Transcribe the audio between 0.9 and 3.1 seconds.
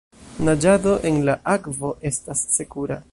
en la akvo estas sekura.